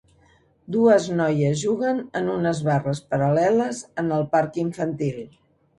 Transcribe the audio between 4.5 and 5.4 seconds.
infantil.